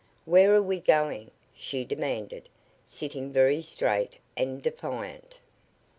[0.25, 2.49] "Where are we going?" she demanded,
[2.83, 5.37] sitting very straight and defiant.